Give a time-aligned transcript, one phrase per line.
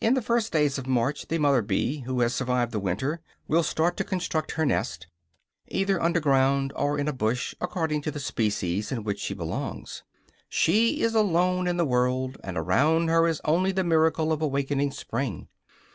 [0.00, 3.62] In the first days of March the mother bee, who has survived the winter, will
[3.62, 5.06] start to construct her nest,
[5.68, 10.02] either underground or in a bush, according to the species to which she belongs.
[10.48, 14.92] She is alone in the world, and around her is only the miracle of awakening
[14.92, 15.46] spring.